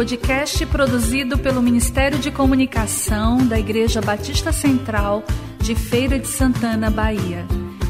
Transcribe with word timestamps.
podcast 0.00 0.64
produzido 0.64 1.36
pelo 1.36 1.60
Ministério 1.60 2.18
de 2.18 2.30
Comunicação 2.30 3.46
da 3.46 3.58
Igreja 3.58 4.00
Batista 4.00 4.50
Central 4.50 5.22
de 5.58 5.74
Feira 5.74 6.18
de 6.18 6.26
Santana, 6.26 6.90
Bahia. 6.90 7.44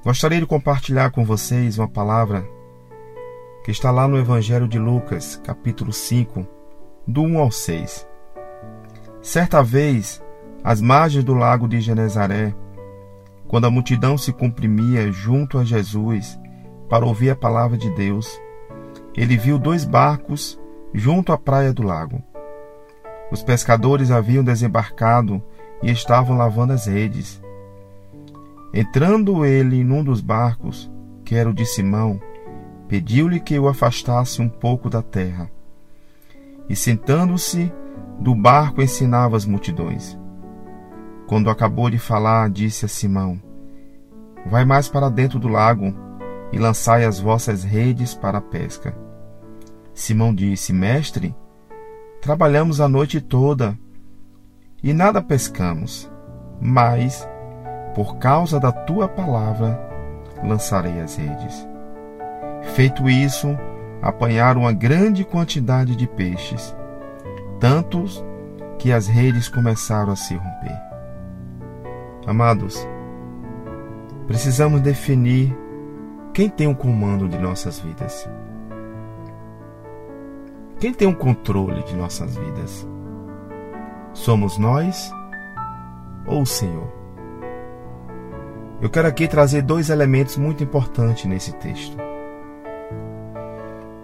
Gostaria 0.08 0.40
de 0.40 0.46
compartilhar 0.46 1.10
com 1.10 1.22
vocês 1.22 1.76
uma 1.76 1.86
palavra 1.86 2.42
que 3.62 3.70
está 3.70 3.90
lá 3.90 4.08
no 4.08 4.16
Evangelho 4.16 4.66
de 4.66 4.78
Lucas, 4.78 5.38
capítulo 5.44 5.92
5, 5.92 6.46
do 7.06 7.20
1 7.20 7.38
ao 7.38 7.50
6. 7.50 8.08
Certa 9.20 9.62
vez, 9.62 10.24
às 10.64 10.80
margens 10.80 11.22
do 11.22 11.34
lago 11.34 11.68
de 11.68 11.78
Genezaré, 11.82 12.54
quando 13.46 13.66
a 13.66 13.70
multidão 13.70 14.16
se 14.16 14.32
comprimia 14.32 15.12
junto 15.12 15.58
a 15.58 15.64
Jesus 15.64 16.40
para 16.88 17.04
ouvir 17.04 17.28
a 17.28 17.36
palavra 17.36 17.76
de 17.76 17.94
Deus, 17.94 18.40
ele 19.14 19.36
viu 19.36 19.58
dois 19.58 19.84
barcos 19.84 20.58
junto 20.94 21.34
à 21.34 21.36
praia 21.36 21.70
do 21.70 21.82
lago. 21.82 22.22
Os 23.30 23.42
pescadores 23.42 24.10
haviam 24.10 24.42
desembarcado 24.42 25.42
e 25.82 25.90
estavam 25.90 26.34
lavando 26.34 26.72
as 26.72 26.86
redes. 26.86 27.46
Entrando 28.72 29.44
ele 29.44 29.82
num 29.82 30.04
dos 30.04 30.20
barcos, 30.20 30.90
que 31.24 31.34
era 31.34 31.48
o 31.48 31.54
de 31.54 31.64
Simão, 31.64 32.20
pediu-lhe 32.86 33.40
que 33.40 33.58
o 33.58 33.68
afastasse 33.68 34.42
um 34.42 34.48
pouco 34.48 34.90
da 34.90 35.02
terra. 35.02 35.50
E 36.68 36.76
sentando-se 36.76 37.72
do 38.18 38.34
barco 38.34 38.82
ensinava 38.82 39.36
as 39.36 39.46
multidões. 39.46 40.18
Quando 41.26 41.50
acabou 41.50 41.90
de 41.90 41.98
falar, 41.98 42.50
disse 42.50 42.84
a 42.84 42.88
Simão: 42.88 43.40
Vai 44.46 44.64
mais 44.64 44.88
para 44.88 45.08
dentro 45.08 45.38
do 45.38 45.48
lago 45.48 45.94
e 46.52 46.58
lançai 46.58 47.04
as 47.04 47.20
vossas 47.20 47.64
redes 47.64 48.14
para 48.14 48.38
a 48.38 48.42
pesca. 48.42 48.96
Simão 49.94 50.34
disse: 50.34 50.72
Mestre, 50.72 51.34
trabalhamos 52.20 52.80
a 52.80 52.88
noite 52.88 53.20
toda 53.20 53.78
e 54.82 54.92
nada 54.92 55.20
pescamos, 55.20 56.10
mas 56.60 57.28
por 57.94 58.16
causa 58.18 58.60
da 58.60 58.72
tua 58.72 59.08
palavra 59.08 59.78
lançarei 60.42 61.00
as 61.00 61.16
redes. 61.16 61.66
Feito 62.74 63.08
isso, 63.08 63.48
apanharam 64.00 64.62
uma 64.62 64.72
grande 64.72 65.24
quantidade 65.24 65.96
de 65.96 66.06
peixes, 66.06 66.74
tantos 67.58 68.24
que 68.78 68.92
as 68.92 69.06
redes 69.06 69.48
começaram 69.48 70.12
a 70.12 70.16
se 70.16 70.34
romper. 70.34 70.80
Amados, 72.26 72.86
precisamos 74.26 74.80
definir 74.80 75.56
quem 76.32 76.48
tem 76.48 76.68
o 76.68 76.74
comando 76.74 77.28
de 77.28 77.38
nossas 77.38 77.80
vidas. 77.80 78.28
Quem 80.78 80.94
tem 80.94 81.08
o 81.08 81.16
controle 81.16 81.82
de 81.82 81.96
nossas 81.96 82.36
vidas? 82.36 82.86
Somos 84.12 84.58
nós 84.58 85.10
ou 86.24 86.42
o 86.42 86.46
Senhor? 86.46 86.97
Eu 88.80 88.88
quero 88.88 89.08
aqui 89.08 89.26
trazer 89.26 89.62
dois 89.62 89.90
elementos 89.90 90.36
muito 90.36 90.62
importantes 90.62 91.24
nesse 91.24 91.52
texto. 91.54 91.96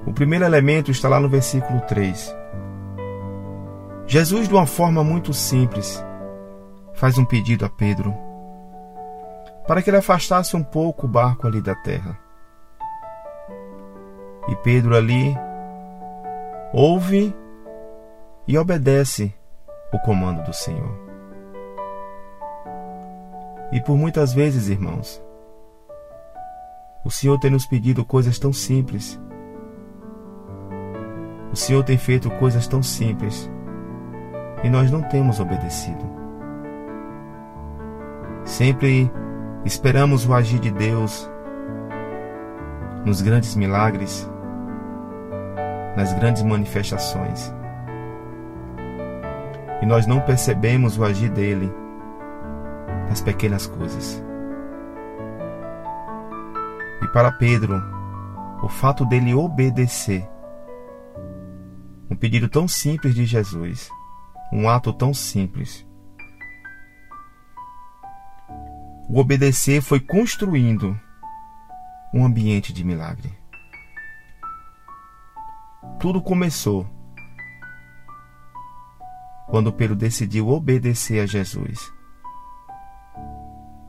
O 0.05 0.13
primeiro 0.13 0.45
elemento 0.45 0.91
está 0.91 1.09
lá 1.09 1.21
no 1.21 1.29
versículo 1.29 1.81
3. 1.83 2.35
Jesus, 4.07 4.49
de 4.49 4.55
uma 4.55 4.67
forma 4.67 5.05
muito 5.05 5.33
simples, 5.33 6.05
faz 6.93 7.17
um 7.19 7.25
pedido 7.25 7.65
a 7.65 7.69
Pedro 7.71 8.15
para 9.67 9.81
que 9.81 9.89
ele 9.89 9.97
afastasse 9.97 10.57
um 10.57 10.63
pouco 10.63 11.07
o 11.07 11.09
barco 11.09 11.47
ali 11.47 11.63
da 11.63 11.75
terra. 11.77 12.19
E 14.49 14.57
Pedro 14.57 14.97
ali 14.97 15.35
ouve 16.73 17.35
e 18.47 18.59
obedece 18.59 19.33
o 19.93 19.99
comando 20.01 20.43
do 20.43 20.53
Senhor. 20.53 21.14
E 23.75 23.81
por 23.83 23.99
muitas 23.99 24.33
vezes, 24.33 24.69
irmãos, 24.69 25.23
o 27.05 27.11
Senhor 27.11 27.39
tem 27.39 27.51
nos 27.51 27.67
pedido 27.67 28.03
coisas 28.07 28.39
tão 28.39 28.55
simples 28.55 29.21
o 31.55 31.57
Senhor 31.57 31.85
tem 31.85 31.97
feito 31.97 32.29
coisas 32.33 32.67
tão 32.67 32.83
simples 32.83 33.49
e 34.65 34.69
nós 34.69 34.91
não 34.91 35.01
temos 35.03 35.39
obedecido. 35.39 36.05
Sempre 38.43 39.09
esperamos 39.65 40.27
o 40.27 40.35
agir 40.35 40.59
de 40.59 40.73
Deus 40.73 41.31
nos 43.05 43.23
grandes 43.23 43.55
milagres, 43.55 44.29
nas 45.97 46.13
grandes 46.15 46.43
manifestações. 46.43 47.55
E 49.81 49.87
nós 49.87 50.09
não 50.09 50.21
percebemos 50.23 50.99
o 50.99 51.05
agir 51.05 51.31
dele 51.31 51.73
nas 53.15 53.21
pequenas 53.21 53.65
coisas. 53.69 54.21
E 57.01 57.07
para 57.13 57.31
Pedro, 57.31 57.81
o 58.61 58.69
fato 58.69 59.07
dele 59.07 59.33
obedecer 59.33 60.29
um 62.11 62.17
pedido 62.17 62.49
tão 62.49 62.67
simples 62.67 63.15
de 63.15 63.25
Jesus, 63.25 63.89
um 64.53 64.69
ato 64.69 64.93
tão 64.93 65.15
simples. 65.15 65.87
O 69.09 69.21
obedecer 69.21 69.81
foi 69.81 70.01
construindo 70.01 70.99
um 72.13 72.25
ambiente 72.25 72.73
de 72.73 72.83
milagre. 72.83 73.33
Tudo 76.01 76.21
começou 76.21 76.85
quando 79.47 79.73
Pedro 79.73 79.95
decidiu 79.95 80.49
obedecer 80.49 81.21
a 81.21 81.27
Jesus, 81.27 81.95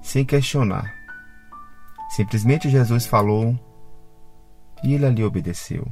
sem 0.05 0.23
questionar. 0.23 0.93
Simplesmente 2.11 2.69
Jesus 2.69 3.07
falou 3.07 3.59
e 4.83 4.93
ele 4.93 5.05
ali 5.05 5.23
obedeceu. 5.23 5.91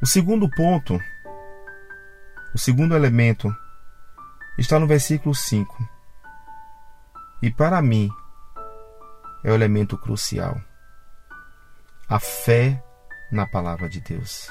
O 0.00 0.06
segundo 0.06 0.48
ponto, 0.48 0.98
o 2.54 2.58
segundo 2.58 2.94
elemento, 2.94 3.52
está 4.56 4.78
no 4.78 4.86
versículo 4.86 5.34
5. 5.34 5.88
E 7.42 7.50
para 7.50 7.82
mim 7.82 8.08
é 9.42 9.50
o 9.50 9.54
elemento 9.54 9.98
crucial. 9.98 10.56
A 12.08 12.20
fé 12.20 12.80
na 13.30 13.44
palavra 13.46 13.88
de 13.88 14.00
Deus. 14.00 14.48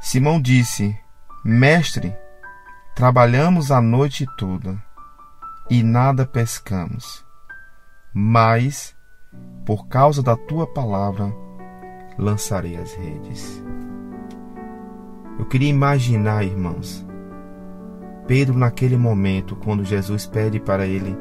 Simão 0.00 0.40
disse: 0.40 0.94
Mestre, 1.42 2.14
trabalhamos 2.98 3.70
a 3.70 3.80
noite 3.80 4.26
toda 4.36 4.76
e 5.70 5.84
nada 5.84 6.26
pescamos, 6.26 7.24
mas, 8.12 8.92
por 9.64 9.86
causa 9.86 10.20
da 10.20 10.34
tua 10.34 10.66
palavra, 10.66 11.32
lançarei 12.18 12.76
as 12.76 12.92
redes. 12.94 13.64
Eu 15.38 15.44
queria 15.44 15.68
imaginar, 15.68 16.44
irmãos, 16.44 17.06
Pedro 18.26 18.58
naquele 18.58 18.96
momento, 18.96 19.54
quando 19.54 19.84
Jesus 19.84 20.26
pede 20.26 20.58
para 20.58 20.84
ele 20.84 21.16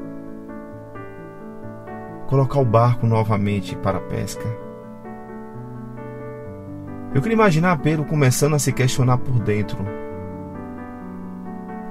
colocar 2.25 2.59
o 2.59 2.65
barco 2.65 3.05
novamente 3.05 3.75
para 3.75 3.99
a 3.99 4.01
pesca. 4.01 4.47
Eu 7.13 7.21
queria 7.21 7.35
imaginar 7.35 7.77
Pedro 7.83 8.03
começando 8.03 8.55
a 8.55 8.59
se 8.59 8.73
questionar 8.73 9.19
por 9.19 9.39
dentro. 9.41 10.06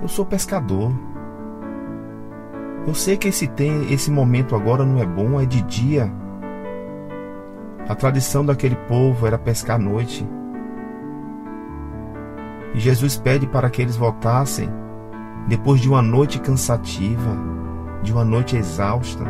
Eu 0.02 0.08
sou 0.08 0.25
pescador. 0.25 0.93
Eu 2.87 2.94
sei 2.94 3.16
que 3.16 3.28
esse, 3.28 3.48
tem, 3.48 3.93
esse 3.93 4.10
momento 4.10 4.54
agora 4.54 4.84
não 4.84 5.00
é 5.00 5.06
bom, 5.06 5.40
é 5.40 5.46
de 5.46 5.62
dia. 5.62 6.12
A 7.88 7.94
tradição 7.94 8.44
daquele 8.44 8.76
povo 8.76 9.26
era 9.26 9.38
pescar 9.38 9.76
à 9.76 9.78
noite. 9.78 10.28
E 12.75 12.78
Jesus 12.78 13.16
pede 13.16 13.46
para 13.46 13.70
que 13.70 13.81
eles 13.81 13.96
voltassem 13.96 14.69
depois 15.48 15.81
de 15.81 15.88
uma 15.88 16.02
noite 16.02 16.40
cansativa, 16.40 17.37
de 18.02 18.12
uma 18.12 18.25
noite 18.25 18.56
exausta, 18.56 19.25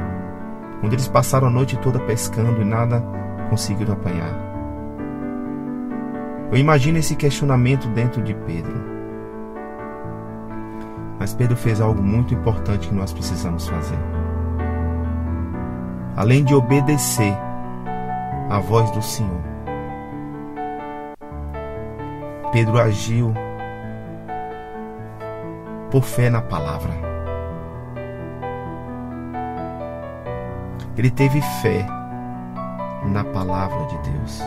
onde 0.83 0.95
eles 0.95 1.09
passaram 1.09 1.47
a 1.47 1.51
noite 1.51 1.79
toda 1.79 2.01
pescando 2.01 2.61
e 2.61 2.65
nada 2.65 3.03
conseguiram 3.49 3.93
apanhar. 3.93 4.35
Eu 6.51 6.59
imagino 6.59 6.99
esse 6.99 7.15
questionamento 7.15 7.89
dentro 7.89 8.23
de 8.23 8.35
Pedro. 8.35 8.96
Mas 11.19 11.35
Pedro 11.35 11.57
fez 11.57 11.81
algo 11.81 12.03
muito 12.03 12.35
importante 12.35 12.89
que 12.89 12.95
nós 12.95 13.13
precisamos 13.13 13.69
fazer. 13.69 13.99
Além 16.17 16.45
de 16.45 16.55
obedecer 16.55 17.37
à 18.49 18.59
voz 18.59 18.91
do 18.91 19.03
Senhor, 19.03 19.41
Pedro 22.53 22.79
agiu 22.79 23.35
por 25.91 26.03
fé 26.03 26.31
na 26.31 26.41
palavra. 26.41 26.93
Ele 30.97 31.11
teve 31.11 31.43
fé 31.61 31.87
na 33.05 33.23
palavra 33.25 33.85
de 33.87 34.11
Deus. 34.11 34.43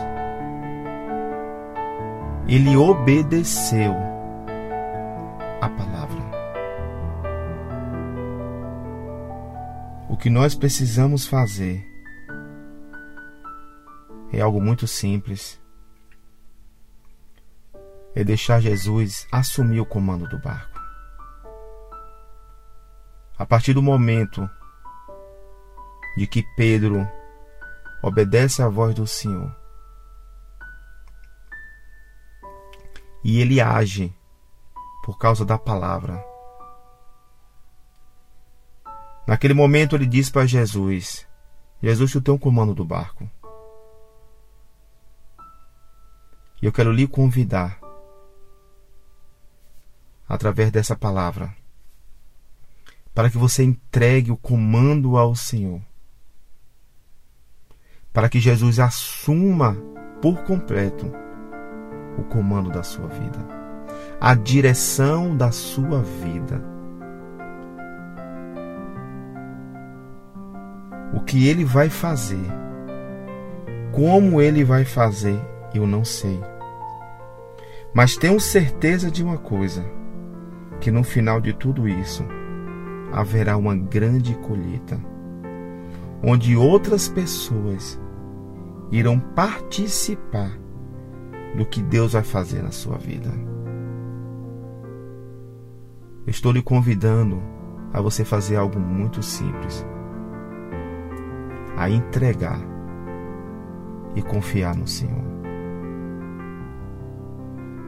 Ele 2.48 2.76
obedeceu 2.76 3.94
a 5.60 5.68
palavra. 5.68 6.29
O 10.10 10.16
que 10.16 10.28
nós 10.28 10.56
precisamos 10.56 11.24
fazer 11.24 11.86
é 14.32 14.40
algo 14.40 14.60
muito 14.60 14.84
simples. 14.88 15.62
É 18.12 18.24
deixar 18.24 18.60
Jesus 18.60 19.24
assumir 19.30 19.80
o 19.80 19.86
comando 19.86 20.28
do 20.28 20.36
barco. 20.40 20.80
A 23.38 23.46
partir 23.46 23.72
do 23.72 23.80
momento 23.80 24.50
de 26.16 26.26
que 26.26 26.42
Pedro 26.56 27.08
obedece 28.02 28.62
à 28.62 28.68
voz 28.68 28.92
do 28.92 29.06
Senhor 29.06 29.56
e 33.22 33.40
ele 33.40 33.60
age 33.60 34.12
por 35.04 35.16
causa 35.18 35.44
da 35.44 35.56
palavra. 35.56 36.29
Naquele 39.30 39.54
momento 39.54 39.94
ele 39.94 40.06
diz 40.06 40.28
para 40.28 40.44
Jesus: 40.44 41.24
Jesus, 41.80 42.10
tu 42.10 42.20
tem 42.20 42.34
o 42.34 42.38
comando 42.38 42.74
do 42.74 42.84
barco. 42.84 43.30
E 46.60 46.66
eu 46.66 46.72
quero 46.72 46.90
lhe 46.90 47.06
convidar, 47.06 47.78
através 50.28 50.72
dessa 50.72 50.96
palavra, 50.96 51.54
para 53.14 53.30
que 53.30 53.38
você 53.38 53.62
entregue 53.62 54.32
o 54.32 54.36
comando 54.36 55.16
ao 55.16 55.36
Senhor. 55.36 55.80
Para 58.12 58.28
que 58.28 58.40
Jesus 58.40 58.80
assuma 58.80 59.76
por 60.20 60.42
completo 60.42 61.06
o 62.18 62.24
comando 62.24 62.68
da 62.68 62.82
sua 62.82 63.06
vida, 63.06 63.38
a 64.20 64.34
direção 64.34 65.36
da 65.36 65.52
sua 65.52 66.02
vida. 66.02 66.79
O 71.12 71.20
que 71.20 71.48
ele 71.48 71.64
vai 71.64 71.88
fazer, 71.88 72.46
como 73.92 74.40
ele 74.40 74.62
vai 74.62 74.84
fazer, 74.84 75.40
eu 75.74 75.86
não 75.86 76.04
sei. 76.04 76.40
Mas 77.92 78.16
tenho 78.16 78.38
certeza 78.38 79.10
de 79.10 79.22
uma 79.22 79.36
coisa: 79.38 79.84
que 80.80 80.90
no 80.90 81.02
final 81.02 81.40
de 81.40 81.52
tudo 81.52 81.88
isso 81.88 82.24
haverá 83.12 83.56
uma 83.56 83.76
grande 83.76 84.34
colheita, 84.36 85.00
onde 86.22 86.56
outras 86.56 87.08
pessoas 87.08 88.00
irão 88.90 89.18
participar 89.18 90.58
do 91.56 91.66
que 91.66 91.82
Deus 91.82 92.12
vai 92.12 92.22
fazer 92.22 92.62
na 92.62 92.70
sua 92.70 92.96
vida. 92.96 93.30
estou 96.26 96.52
lhe 96.52 96.62
convidando 96.62 97.42
a 97.92 98.00
você 98.00 98.24
fazer 98.24 98.56
algo 98.56 98.78
muito 98.78 99.22
simples: 99.22 99.84
a 101.76 101.88
entregar 101.88 102.60
e 104.14 104.22
confiar 104.22 104.74
no 104.74 104.86
Senhor. 104.86 105.24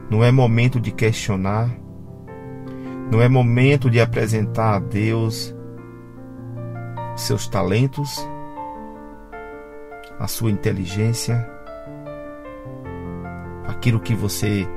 Não 0.09 0.23
é 0.23 0.31
momento 0.31 0.79
de 0.79 0.91
questionar, 0.91 1.69
não 3.11 3.21
é 3.21 3.27
momento 3.27 3.89
de 3.89 3.99
apresentar 3.99 4.75
a 4.75 4.79
Deus 4.79 5.55
seus 7.15 7.47
talentos, 7.47 8.27
a 10.19 10.27
sua 10.27 10.51
inteligência, 10.51 11.47
aquilo 13.67 13.99
que 13.99 14.15
você 14.15 14.67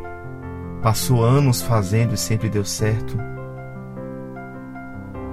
passou 0.83 1.25
anos 1.25 1.63
fazendo 1.63 2.15
e 2.15 2.17
sempre 2.17 2.49
deu 2.49 2.65
certo. 2.65 3.17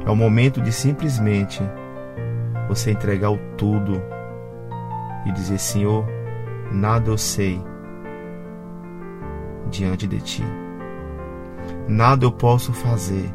É 0.05 0.09
o 0.09 0.15
momento 0.15 0.61
de 0.61 0.71
simplesmente 0.71 1.61
você 2.67 2.91
entregar 2.91 3.31
o 3.31 3.37
tudo 3.57 4.01
e 5.25 5.31
dizer: 5.31 5.59
Senhor, 5.59 6.05
nada 6.71 7.09
eu 7.09 7.17
sei 7.17 7.61
diante 9.69 10.07
de 10.07 10.19
ti. 10.21 10.43
Nada 11.87 12.25
eu 12.25 12.31
posso 12.31 12.73
fazer 12.73 13.29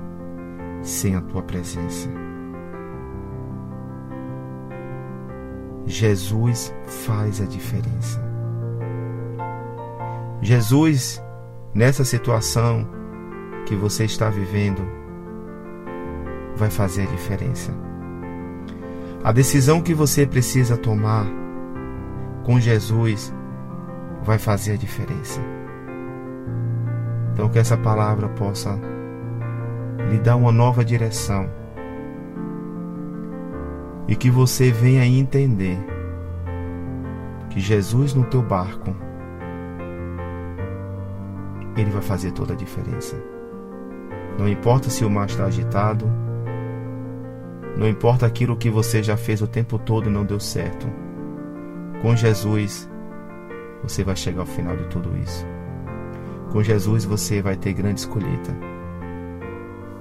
sem 0.82 1.16
a 1.16 1.20
tua 1.20 1.42
presença. 1.42 2.08
Jesus 5.86 6.74
faz 7.06 7.40
a 7.40 7.46
diferença. 7.46 8.22
Jesus, 10.40 11.22
nessa 11.74 12.04
situação 12.04 12.86
que 13.66 13.74
você 13.74 14.04
está 14.04 14.31
vivendo, 14.31 14.82
vai 16.56 16.70
fazer 16.70 17.02
a 17.02 17.10
diferença. 17.10 17.88
A 19.23 19.32
decisão 19.32 19.82
que 19.82 19.93
você 19.93 20.26
precisa 20.26 20.76
tomar 20.76 21.26
com 22.44 22.61
Jesus 22.61 23.35
vai 24.23 24.38
fazer 24.38 24.73
a 24.73 24.76
diferença. 24.76 25.41
Então, 27.32 27.49
que 27.49 27.59
essa 27.59 27.76
palavra 27.76 28.29
possa 28.29 28.79
lhe 30.11 30.19
dar 30.19 30.37
uma 30.37 30.53
nova 30.53 30.85
direção 30.85 31.50
e 34.06 34.17
que 34.17 34.31
você 34.31 34.70
venha 34.70 35.05
entender 35.05 35.79
que 37.50 37.61
Jesus 37.61 38.15
no 38.15 38.25
teu 38.25 38.43
barco 38.43 38.94
ele 41.77 41.91
vai 41.91 42.03
fazer 42.03 42.32
toda 42.32 42.55
a 42.55 42.56
diferença. 42.56 43.17
Não 44.39 44.48
importa 44.48 44.91
se 44.91 45.05
o 45.05 45.10
mar 45.10 45.27
está 45.27 45.44
agitado, 45.44 46.06
não 47.79 47.87
importa 47.87 48.27
aquilo 48.27 48.56
que 48.56 48.69
você 48.69 49.05
já 49.05 49.17
fez 49.17 49.41
o 49.41 49.47
tempo 49.47 49.79
todo 49.79 50.08
e 50.08 50.13
não 50.13 50.25
deu 50.25 50.41
certo. 50.41 50.89
Com 52.03 52.17
Jesus, 52.17 52.91
você 53.85 54.03
vai 54.03 54.17
chegar 54.17 54.41
ao 54.41 54.47
final 54.47 54.77
de 54.77 54.85
tudo 54.89 55.17
isso. 55.17 55.47
Com 56.51 56.61
Jesus, 56.61 57.05
você 57.05 57.41
vai 57.41 57.56
ter 57.56 57.73
grande 57.73 58.05
colheita. 58.08 58.53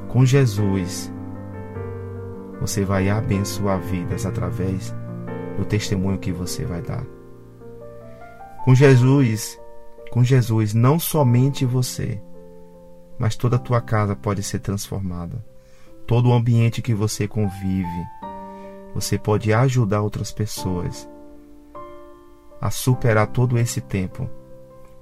Com 0.09 0.25
Jesus, 0.25 1.13
você 2.59 2.83
vai 2.83 3.09
abençoar 3.09 3.79
vidas 3.79 4.25
através 4.25 4.91
do 5.55 5.63
testemunho 5.63 6.17
que 6.17 6.31
você 6.31 6.65
vai 6.65 6.81
dar. 6.81 7.05
Com 8.65 8.73
Jesus, 8.73 9.59
com 10.09 10.23
Jesus, 10.23 10.73
não 10.73 10.97
somente 10.97 11.63
você, 11.63 12.19
mas 13.19 13.35
toda 13.35 13.57
a 13.57 13.59
tua 13.59 13.81
casa 13.81 14.15
pode 14.15 14.41
ser 14.41 14.59
transformada. 14.59 15.45
Todo 16.07 16.29
o 16.29 16.33
ambiente 16.33 16.81
que 16.81 16.93
você 16.93 17.27
convive, 17.27 18.07
você 18.95 19.17
pode 19.19 19.53
ajudar 19.53 20.01
outras 20.01 20.31
pessoas 20.31 21.07
a 22.61 22.71
superar 22.71 23.27
todo 23.27 23.57
esse 23.59 23.81
tempo, 23.81 24.29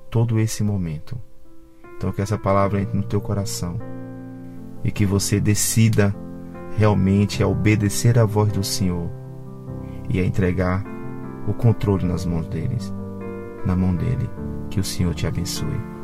todo 0.10 0.40
esse 0.40 0.64
momento. 0.64 1.16
Então 1.96 2.12
que 2.12 2.22
essa 2.22 2.40
palavra 2.40 2.82
entre 2.82 2.98
no 2.98 3.04
teu 3.04 3.22
coração 3.22 3.80
e 4.84 4.92
que 4.92 5.06
você 5.06 5.40
decida 5.40 6.14
realmente 6.76 7.42
a 7.42 7.48
obedecer 7.48 8.20
à 8.20 8.26
voz 8.26 8.52
do 8.52 8.64
Senhor 8.64 9.10
e 10.10 10.20
a 10.20 10.26
entregar 10.26 10.84
o 11.48 11.54
controle 11.54 12.04
nas 12.04 12.26
mãos 12.26 12.48
deles, 12.48 12.92
na 13.64 13.76
mão 13.76 13.96
dele. 13.96 14.30
Que 14.70 14.80
o 14.80 14.84
Senhor 14.84 15.14
te 15.14 15.26
abençoe. 15.28 15.95